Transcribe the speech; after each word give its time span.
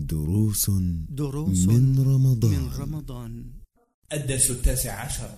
دروس 0.00 0.70
دروس 1.10 1.68
من 1.68 1.98
رمضان. 1.98 2.50
من 2.50 2.68
رمضان. 2.78 3.44
الدرس 4.12 4.50
التاسع 4.50 5.04
عشر. 5.04 5.30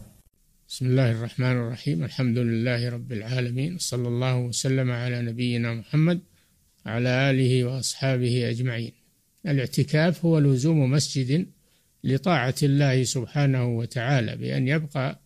بسم 0.69 0.87
الله 0.87 1.11
الرحمن 1.11 1.53
الرحيم. 1.53 2.05
الحمد 2.05 2.39
لله 2.39 2.89
رب 2.89 3.13
العالمين. 3.13 3.79
صلى 3.79 4.09
الله 4.09 4.37
وسلم 4.39 4.91
على 4.91 5.23
نبينا 5.23 5.75
محمد 5.75 6.21
على 6.87 7.31
آله 7.31 7.65
وأصحابه 7.65 8.51
أجمعين. 8.51 8.93
الاعتكاف 9.47 10.25
هو 10.25 10.39
لزوم 10.39 10.91
مسجد 10.91 11.47
لطاعة 12.05 12.55
الله 12.63 13.05
سبحانه 13.05 13.77
وتعالى 13.77 14.37
بأن 14.37 14.69
يبقى 14.69 15.21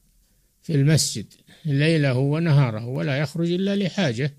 في 0.62 0.74
المسجد 0.74 1.26
ليله 1.64 2.18
ونهاره 2.18 2.86
ولا 2.86 3.18
يخرج 3.18 3.50
إلا 3.50 3.76
لحاجة 3.76 4.34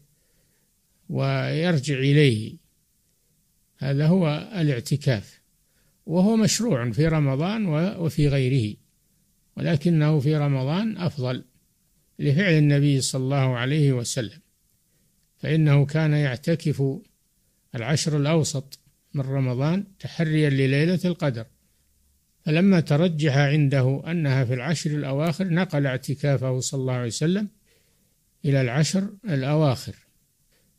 ويرجع 1.09 1.95
إليه. 1.95 2.66
هذا 3.77 4.07
هو 4.07 4.51
الاعتكاف 4.55 5.41
وهو 6.05 6.35
مشروع 6.35 6.91
في 6.91 7.07
رمضان 7.07 7.65
وفي 7.97 8.27
غيره 8.27 8.75
ولكنه 9.57 10.19
في 10.19 10.37
رمضان 10.37 10.97
أفضل 10.97 11.43
لفعل 12.19 12.53
النبي 12.53 13.01
صلى 13.01 13.23
الله 13.23 13.57
عليه 13.57 13.93
وسلم 13.93 14.39
فإنه 15.37 15.85
كان 15.85 16.13
يعتكف 16.13 16.83
العشر 17.75 18.17
الأوسط 18.17 18.79
من 19.13 19.21
رمضان 19.21 19.83
تحريا 19.99 20.49
لليلة 20.49 20.99
القدر. 21.05 21.45
فلما 22.45 22.79
ترجح 22.79 23.37
عنده 23.37 24.03
أنها 24.07 24.45
في 24.45 24.53
العشر 24.53 24.91
الأواخر 24.91 25.47
نقل 25.47 25.85
اعتكافه 25.87 26.59
صلى 26.59 26.81
الله 26.81 26.93
عليه 26.93 27.07
وسلم 27.07 27.49
إلى 28.45 28.61
العشر 28.61 29.09
الأواخر. 29.25 29.95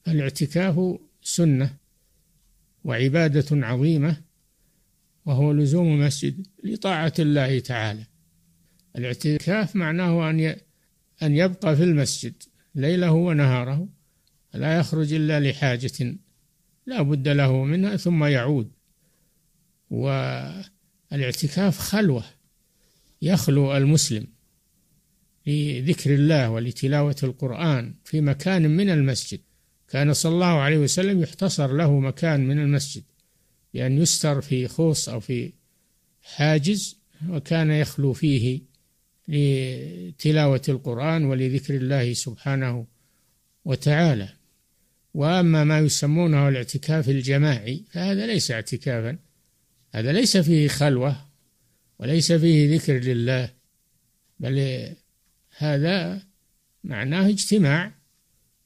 فالاعتكاف 0.04 0.98
سنة 1.22 1.76
وعبادة 2.84 3.66
عظيمة 3.66 4.22
وهو 5.26 5.52
لزوم 5.52 6.00
مسجد 6.00 6.46
لطاعة 6.64 7.12
الله 7.18 7.58
تعالى. 7.58 8.06
الاعتكاف 8.96 9.76
معناه 9.76 10.30
أن 10.30 10.56
أن 11.22 11.36
يبقى 11.36 11.76
في 11.76 11.84
المسجد 11.84 12.42
ليله 12.74 13.12
ونهاره 13.12 13.88
لا 14.54 14.78
يخرج 14.78 15.12
إلا 15.12 15.40
لحاجة 15.40 16.16
لا 16.86 17.02
بد 17.02 17.28
له 17.28 17.64
منها 17.64 17.96
ثم 17.96 18.24
يعود. 18.24 18.70
والاعتكاف 19.90 21.78
خلوة 21.78 22.24
يخلو 23.22 23.76
المسلم 23.76 24.26
لذكر 25.46 26.14
الله 26.14 26.50
ولتلاوة 26.50 27.16
القرآن 27.22 27.94
في 28.04 28.20
مكان 28.20 28.70
من 28.76 28.90
المسجد. 28.90 29.40
كان 29.88 30.12
صلى 30.12 30.32
الله 30.32 30.46
عليه 30.60 30.78
وسلم 30.78 31.22
يحتصر 31.22 31.72
له 31.72 32.00
مكان 32.00 32.46
من 32.46 32.58
المسجد 32.58 33.02
بأن 33.74 33.98
يستر 33.98 34.40
في 34.40 34.68
خوص 34.68 35.08
أو 35.08 35.20
في 35.20 35.52
حاجز 36.22 36.96
وكان 37.28 37.70
يخلو 37.70 38.12
فيه 38.12 38.60
لتلاوة 39.28 40.62
القرآن 40.68 41.24
ولذكر 41.24 41.76
الله 41.76 42.12
سبحانه 42.12 42.86
وتعالى. 43.64 44.28
وأما 45.14 45.64
ما 45.64 45.78
يسمونه 45.78 46.48
الاعتكاف 46.48 47.08
الجماعي 47.08 47.84
فهذا 47.90 48.26
ليس 48.26 48.50
اعتكافا 48.50 49.18
هذا 49.94 50.12
ليس 50.12 50.36
فيه 50.36 50.68
خلوة 50.68 51.16
وليس 51.98 52.32
فيه 52.32 52.74
ذكر 52.76 52.98
لله 52.98 53.50
بل 54.40 54.86
هذا 55.56 56.22
معناه 56.84 57.28
اجتماع. 57.28 57.97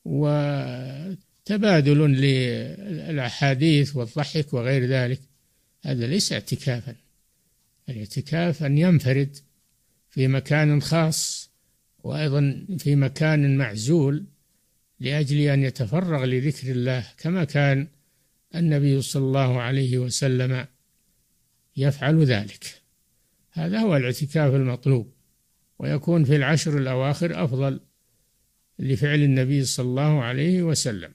وتبادل 0.05 1.99
للأحاديث 1.99 3.97
والضحك 3.97 4.55
وغير 4.55 4.87
ذلك 4.87 5.21
هذا 5.85 6.07
ليس 6.07 6.33
اعتكافا. 6.33 6.95
الاعتكاف 7.89 8.63
أن 8.63 8.79
ينفرد 8.79 9.37
في 10.11 10.29
مكان 10.29 10.83
خاص 10.83 11.51
وأيضا 12.05 12.67
في 12.79 12.97
مكان 12.97 13.57
معزول 13.57 14.27
لأجل 15.01 15.41
أن 15.41 15.63
يتفرغ 15.63 16.25
لذكر 16.25 16.71
الله 16.71 17.07
كما 17.19 17.45
كان 17.45 17.89
النبي 18.55 19.03
صلى 19.03 19.23
الله 19.23 19.61
عليه 19.61 19.99
وسلم 19.99 20.67
يفعل 21.77 22.25
ذلك. 22.25 22.83
هذا 23.51 23.79
هو 23.79 23.97
الاعتكاف 23.97 24.55
المطلوب 24.55 25.13
ويكون 25.79 26.25
في 26.25 26.37
العشر 26.37 26.79
الأواخر 26.79 27.45
أفضل. 27.45 27.81
لفعل 28.83 29.23
النبي 29.23 29.65
صلى 29.65 29.87
الله 29.87 30.23
عليه 30.23 30.63
وسلم. 30.63 31.13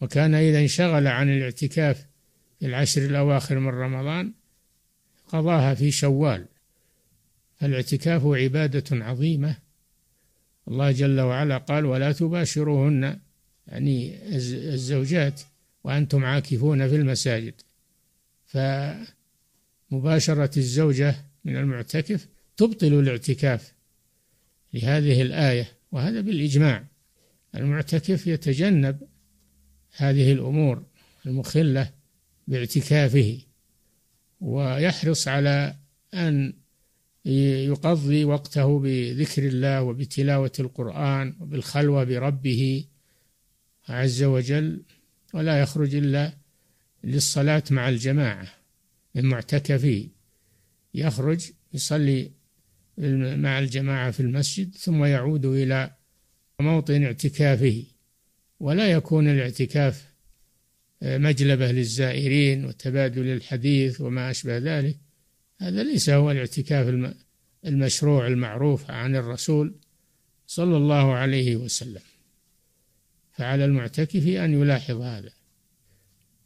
وكان 0.00 0.34
إذا 0.34 0.60
انشغل 0.60 1.06
عن 1.06 1.28
الاعتكاف 1.28 2.06
في 2.60 2.66
العشر 2.66 3.04
الأواخر 3.04 3.58
من 3.58 3.68
رمضان 3.68 4.32
قضاها 5.28 5.74
في 5.74 5.90
شوال. 5.90 6.46
فالاعتكاف 7.60 8.26
عبادة 8.26 9.04
عظيمة. 9.04 9.56
الله 10.68 10.90
جل 10.90 11.20
وعلا 11.20 11.58
قال 11.58 11.84
ولا 11.84 12.12
تباشروهن 12.12 13.18
يعني 13.68 14.16
الزوجات 14.74 15.40
وأنتم 15.84 16.24
عاكفون 16.24 16.88
في 16.88 16.96
المساجد. 16.96 17.54
فمباشرة 18.46 20.58
الزوجة 20.58 21.16
من 21.44 21.56
المعتكف 21.56 22.26
تبطل 22.56 22.86
الاعتكاف 22.86 23.72
لهذه 24.74 25.22
الآية. 25.22 25.79
وهذا 25.92 26.20
بالإجماع. 26.20 26.86
المعتكف 27.54 28.26
يتجنب 28.26 29.08
هذه 29.96 30.32
الأمور 30.32 30.84
المخلة 31.26 31.90
باعتكافه 32.48 33.38
ويحرص 34.40 35.28
على 35.28 35.76
أن 36.14 36.52
يقضي 37.24 38.24
وقته 38.24 38.78
بذكر 38.78 39.46
الله 39.46 39.82
وبتلاوة 39.82 40.52
القرآن 40.60 41.36
وبالخلوة 41.40 42.04
بربه 42.04 42.84
عز 43.88 44.22
وجل 44.22 44.82
ولا 45.34 45.60
يخرج 45.60 45.94
إلا 45.94 46.32
للصلاة 47.04 47.62
مع 47.70 47.88
الجماعة 47.88 48.48
من 49.14 49.24
معتكفه. 49.24 50.08
يخرج 50.94 51.50
يصلي 51.74 52.30
مع 53.36 53.58
الجماعة 53.58 54.10
في 54.10 54.20
المسجد 54.20 54.74
ثم 54.74 55.04
يعود 55.04 55.44
إلى 55.46 55.90
موطن 56.60 57.04
اعتكافه. 57.04 57.84
ولا 58.60 58.90
يكون 58.92 59.28
الاعتكاف 59.28 60.10
مجلبة 61.02 61.72
للزائرين 61.72 62.64
وتبادل 62.64 63.26
الحديث 63.26 64.00
وما 64.00 64.30
أشبه 64.30 64.58
ذلك. 64.58 64.96
هذا 65.60 65.82
ليس 65.82 66.10
هو 66.10 66.30
الاعتكاف 66.30 67.14
المشروع 67.66 68.26
المعروف 68.26 68.90
عن 68.90 69.16
الرسول 69.16 69.74
صلى 70.46 70.76
الله 70.76 71.14
عليه 71.14 71.56
وسلم. 71.56 72.02
فعلى 73.32 73.64
المعتكف 73.64 74.26
أن 74.26 74.54
يلاحظ 74.60 75.00
هذا. 75.00 75.32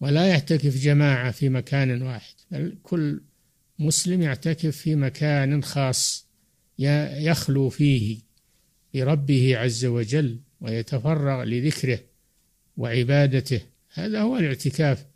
ولا 0.00 0.26
يعتكف 0.26 0.76
جماعة 0.76 1.30
في 1.30 1.48
مكان 1.48 2.02
واحد 2.02 2.34
بل 2.50 2.78
كل 2.82 3.20
مسلم 3.78 4.22
يعتكف 4.22 4.76
في 4.76 4.94
مكان 4.96 5.62
خاص. 5.62 6.28
يخلو 6.78 7.68
فيه 7.68 8.18
بربه 8.94 9.58
عز 9.58 9.84
وجل 9.84 10.38
ويتفرغ 10.60 11.44
لذكره 11.44 12.00
وعبادته. 12.76 13.60
هذا 13.92 14.20
هو 14.20 14.36
الاعتكاف 14.36 15.06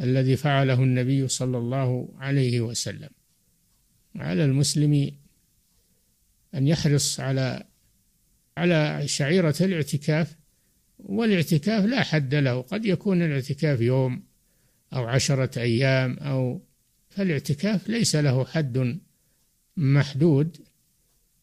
الذي 0.00 0.36
فعله 0.36 0.82
النبي 0.82 1.28
صلى 1.28 1.58
الله 1.58 2.08
عليه 2.18 2.60
وسلم. 2.60 3.10
على 4.16 4.44
المسلم 4.44 5.12
أن 6.54 6.68
يحرص 6.68 7.20
على 7.20 7.64
على 8.56 9.08
شعيرة 9.08 9.54
الاعتكاف 9.60 10.36
والاعتكاف 10.98 11.84
لا 11.84 12.02
حد 12.02 12.34
له. 12.34 12.60
قد 12.60 12.86
يكون 12.86 13.22
الاعتكاف 13.22 13.80
يوم 13.80 14.22
أو 14.92 15.04
عشرة 15.06 15.58
أيام 15.58 16.18
أو 16.18 16.62
فالاعتكاف 17.08 17.88
ليس 17.88 18.16
له 18.16 18.44
حد 18.44 19.00
محدود 19.76 20.56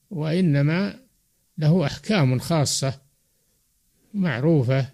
وإنما 0.09 0.99
له 1.57 1.85
أحكام 1.85 2.39
خاصة 2.39 3.01
معروفة 4.13 4.89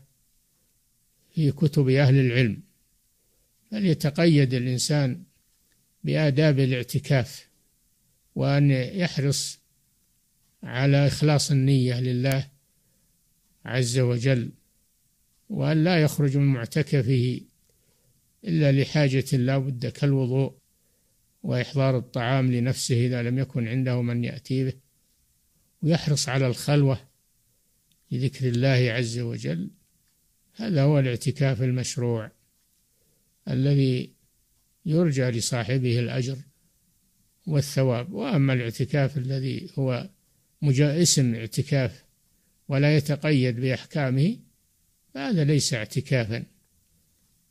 في 1.36 1.52
كتب 1.52 1.90
أهل 1.90 2.16
العلم. 2.16 2.62
فليتقيد 3.72 4.54
الإنسان 4.54 5.24
بآداب 6.04 6.60
الاعتكاف 6.60 7.50
وأن 8.36 8.72
يحرص 8.72 9.60
على 10.64 11.08
إخلاص 11.08 11.52
النية 11.52 12.00
لله 12.00 12.48
عز 13.66 14.00
وجل 14.00 14.52
وأن 15.50 15.84
لا 15.84 16.02
يخرج 16.02 16.38
من 16.38 16.46
معتكفه 16.46 17.42
إلا 18.44 18.72
لحاجة 18.72 19.26
لا 19.34 19.58
بد 19.58 19.86
كالوضوء. 19.86 20.54
وإحضار 21.44 21.98
الطعام 21.98 22.52
لنفسه 22.52 23.06
إذا 23.06 23.24
لم 23.24 23.40
يكن 23.40 23.68
عنده 23.68 24.02
من 24.02 24.24
يأتي 24.24 24.64
به 24.64 24.74
ويحرص 25.82 26.30
على 26.30 26.48
الخلوة 26.48 27.00
لذكر 28.12 28.48
الله 28.48 28.92
عز 28.92 29.20
وجل. 29.20 29.70
هذا 30.56 30.82
هو 30.82 31.00
الاعتكاف 31.00 31.62
المشروع 31.62 32.32
الذي 33.48 34.14
يرجى 34.86 35.24
لصاحبه 35.24 36.00
الأجر 36.00 36.38
والثواب. 37.48 38.12
وأما 38.12 38.54
الاعتكاف 38.54 39.18
الذي 39.18 39.70
هو 39.80 40.10
اسم 40.82 41.36
اعتكاف 41.36 42.04
ولا 42.68 42.98
يتقيد 42.98 43.60
بأحكامه 43.60 44.38
فهذا 45.14 45.44
ليس 45.44 45.74
اعتكافا. 45.74 46.46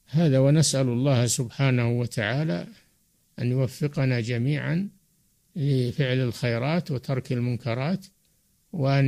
هذا 0.07 0.39
ونسأل 0.39 0.89
الله 0.89 1.27
سبحانه 1.27 1.91
وتعالى 1.91 2.67
أن 3.41 3.51
يوفقنا 3.51 4.21
جميعا 4.21 4.89
لفعل 5.57 6.21
الخيرات 6.21 6.91
وترك 6.91 7.33
المنكرات 7.33 8.07
وأن 8.73 9.07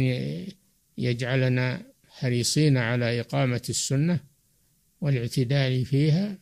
يجعلنا 0.98 1.82
حريصين 2.08 2.76
على 2.76 3.20
إقامة 3.20 3.62
السنة 3.68 4.20
والاعتدال 5.00 5.84
فيها 5.84 6.38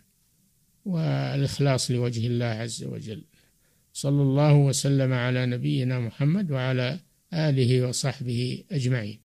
والإخلاص 0.85 1.91
لوجه 1.91 2.27
الله 2.27 2.47
عز 2.47 2.85
وجل. 2.85 3.25
صلى 3.93 4.23
الله 4.23 4.55
وسلم 4.55 5.13
على 5.13 5.47
نبينا 5.47 6.01
محمد 6.01 6.51
وعلى 6.51 7.01
آله 7.35 7.89
وصحبه 7.89 8.65
أجمعين. 8.71 9.17